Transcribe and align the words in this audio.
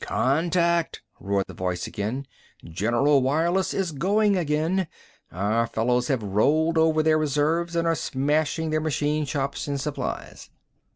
"Contact!" 0.03 1.03
roared 1.19 1.45
the 1.47 1.53
voice 1.53 1.85
again. 1.85 2.25
"General 2.65 3.21
wireless 3.21 3.71
is 3.71 3.91
going 3.91 4.35
again! 4.35 4.87
Our 5.31 5.67
fellows 5.67 6.07
have 6.07 6.23
rolled 6.23 6.75
over 6.79 7.03
their 7.03 7.19
reserves 7.19 7.75
and 7.75 7.87
are 7.87 7.93
smashing 7.93 8.71
their 8.71 8.81
machine 8.81 9.25
shops 9.25 9.67
and 9.67 9.79
supplies!" 9.79 10.49